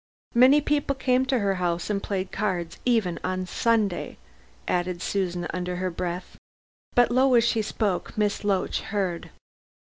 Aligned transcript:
Many 0.33 0.61
people 0.61 0.95
came 0.95 1.27
to 1.27 1.37
her 1.37 1.53
house 1.61 1.87
and 1.91 2.01
played 2.01 2.31
cards, 2.31 2.79
even 2.85 3.19
on 3.23 3.45
Sunday," 3.45 4.17
added 4.67 4.99
Susan 4.99 5.45
under 5.53 5.75
her 5.75 5.91
breath. 5.91 6.37
But 6.95 7.11
low 7.11 7.35
as 7.35 7.43
she 7.43 7.61
spoke, 7.61 8.17
Miss 8.17 8.43
Loach 8.43 8.81
heard. 8.81 9.29